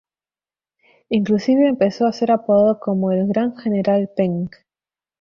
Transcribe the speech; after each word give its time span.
Inclusive 1.11 1.67
empezó 1.67 2.07
a 2.07 2.11
ser 2.11 2.31
apodado 2.31 2.79
como 2.79 3.11
el 3.11 3.27
"Gran 3.27 3.55
General 3.55 4.09
Peng". 4.15 4.49